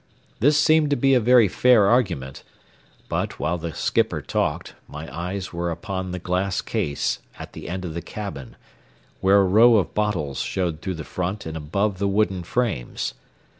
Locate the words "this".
0.39-0.57